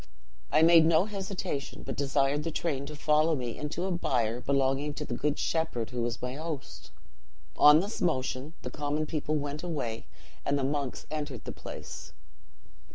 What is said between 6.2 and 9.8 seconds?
my host. On this motion the common people went